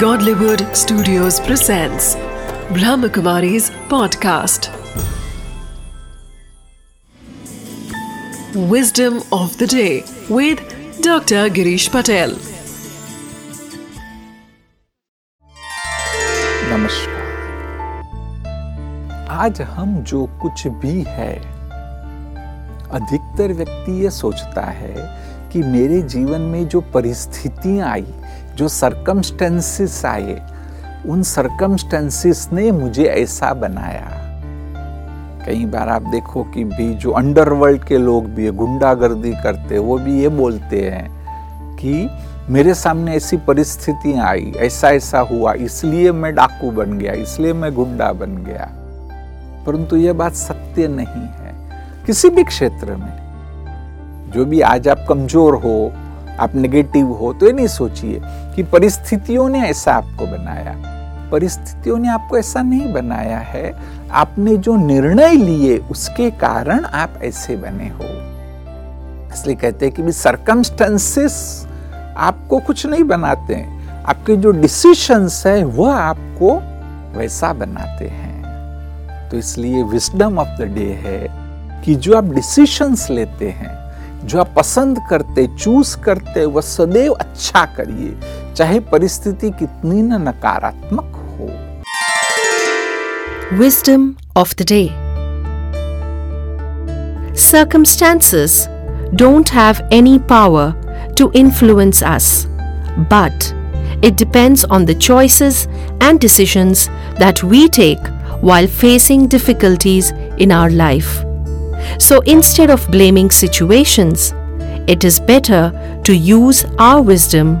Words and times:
Godlywood 0.00 0.62
Studios 0.76 1.40
presents 1.40 2.16
Brahmakumari's 2.76 3.70
podcast. 3.92 4.68
Wisdom 8.72 9.22
of 9.32 9.56
the 9.56 9.66
day 9.66 10.04
with 10.28 10.60
Dr. 11.00 11.48
Girish 11.48 11.88
Patel. 11.90 12.34
नमस्कार 16.72 17.24
आज 19.40 19.60
हम 19.76 20.02
जो 20.02 20.24
कुछ 20.42 20.66
भी 20.84 21.02
है 21.08 21.32
अधिकतर 22.98 23.52
व्यक्ति 23.52 24.00
ये 24.02 24.10
सोचता 24.10 24.66
है 24.80 24.94
कि 25.52 25.62
मेरे 25.62 26.02
जीवन 26.14 26.40
में 26.52 26.66
जो 26.68 26.80
परिस्थितियाँ 26.94 27.88
आई 27.88 28.06
जो 28.56 28.68
सरकमस्टेंसेस 28.68 30.04
आए, 30.04 30.42
उन 31.06 31.22
सरकमस्टेंसेस 31.22 32.48
ने 32.52 32.70
मुझे 32.72 33.04
ऐसा 33.04 33.54
बनाया। 33.54 34.22
कई 35.46 35.64
बार 35.64 35.88
आप 35.88 36.02
देखो 36.02 36.44
कि 36.44 36.64
भी 36.64 36.94
जो 36.94 37.10
अंडरवर्ल्ड 37.10 37.84
के 37.84 37.98
लोग 37.98 38.24
भी 38.24 38.50
गुंडागर्दी 38.50 39.32
करते, 39.32 39.78
वो 39.78 39.98
भी 39.98 40.20
ये 40.20 40.28
बोलते 40.28 40.90
हैं 40.90 41.10
कि 41.76 42.10
मेरे 42.50 42.74
सामने 42.74 43.14
ऐसी 43.14 43.36
परिस्थितियाँ 43.36 44.26
आई, 44.26 44.52
ऐसा 44.56 44.90
ऐसा 44.90 45.18
हुआ, 45.18 45.52
इसलिए 45.52 46.12
मैं 46.12 46.34
डाकू 46.34 46.70
बन 46.70 46.98
गया, 46.98 47.12
इसलिए 47.12 47.52
मैं 47.52 47.74
गुंडा 47.74 48.12
बन 48.12 48.36
गया। 48.36 48.70
परंतु 49.66 49.96
यह 49.96 50.12
बात 50.12 50.32
सत्य 50.32 50.88
नहीं 50.88 51.28
है। 51.28 51.54
किसी 52.06 52.28
भी 52.28 52.44
क्षेत्र 52.44 52.96
में, 52.96 53.16
जो 54.34 54.44
भी 54.44 54.60
आज 54.60 54.88
आप 54.88 55.06
कमज़ोर 55.08 55.54
हो 55.54 55.92
आप 56.40 56.54
नेगेटिव 56.54 57.06
हो 57.06 57.32
तो 57.32 57.46
ये 57.46 57.52
नहीं 57.52 57.66
सोचिए 57.66 58.20
कि 58.24 58.62
परिस्थितियों 58.62 59.48
ने 59.48 59.60
ऐसा 59.60 59.92
आपको 59.92 60.26
बनाया। 60.26 60.96
परिस्थितियों 61.32 61.98
ने 61.98 62.08
आपको 62.08 62.38
ऐसा 62.38 62.62
नहीं 62.62 62.92
बनाया 62.92 63.38
है। 63.38 63.76
आपने 64.10 64.56
जो 64.56 64.76
निर्णय 64.76 65.32
लिए, 65.32 65.78
उसके 65.78 66.30
कारण 66.30 66.84
आप 66.84 67.14
ऐसे 67.22 67.56
बने 67.56 67.88
हो। 67.88 68.26
इसलिए 69.34 69.56
कहते 69.56 69.86
हैं 69.86 69.94
कि 69.94 70.12
सरकमस्टेंसेस 70.12 71.66
आपको 72.16 72.58
कुछ 72.58 72.86
नहीं 72.86 73.04
बनाते 73.04 73.54
हैं। 73.54 73.88
आपके 74.04 74.36
जो 74.36 74.50
डिसीशंस 74.50 75.46
है, 75.46 75.64
वह 75.64 75.94
आपको 75.94 76.60
वैसा 77.18 77.52
बनाते 77.52 78.08
हैं। 78.08 78.36
तो 79.30 79.36
इसलिए 79.36 79.82
विस्डम 79.82 80.38
ऑफ़ 80.38 80.58
द 80.58 80.62
डे 80.62 81.00
है 81.04 81.46
कि 81.82 81.94
जो 81.94 82.16
आप 82.16 82.24
डिसीशंस 82.24 83.10
लेते 83.10 83.50
हैं 83.50 83.85
जो 84.26 84.38
आप 84.40 84.52
पसंद 84.56 84.98
करते 85.10 85.46
चूज़ 85.56 85.96
करते, 86.04 86.44
वह 86.44 86.60
सदैव 86.62 87.12
अच्छा 87.12 87.64
करिए, 87.76 88.14
चाहे 88.56 88.80
परिस्थिति 88.92 89.50
कितनी 89.58 90.02
न 90.02 90.22
नकारात्मक 90.28 91.12
हो। 91.38 91.48
Wisdom 93.58 94.14
of 94.36 94.54
the 94.54 94.66
day 94.68 94.88
circumstances 97.40 98.66
don't 99.14 99.50
have 99.50 99.88
any 99.92 100.18
power 100.30 101.14
to 101.18 101.30
influence 101.36 102.02
us 102.04 102.44
but 103.12 104.04
it 104.04 104.14
depends 104.14 104.64
on 104.64 104.84
the 104.86 104.98
choices 104.98 105.66
and 106.02 106.20
decisions 106.20 106.88
that 107.18 107.44
we 107.44 107.66
take 107.76 108.08
while 108.44 108.66
facing 108.80 109.28
difficulties 109.28 110.12
in 110.40 110.52
our 110.52 110.70
life 110.70 111.35
So 111.98 112.20
instead 112.20 112.70
of 112.70 112.86
blaming 112.90 113.30
situations, 113.30 114.32
it 114.86 115.04
is 115.04 115.18
better 115.18 115.72
to 116.04 116.14
use 116.14 116.64
our 116.78 117.02
wisdom 117.02 117.56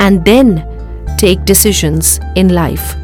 and 0.00 0.24
then 0.24 0.64
take 1.18 1.44
decisions 1.44 2.20
in 2.34 2.48
life. 2.50 2.94